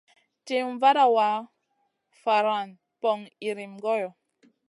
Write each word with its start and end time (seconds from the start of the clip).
Ciwn 0.51 0.77
vada 0.83 1.03
wa, 1.15 1.27
faran 2.21 2.67
poŋ 3.01 3.19
iyrim 3.47 3.73
goyo. 3.83 4.09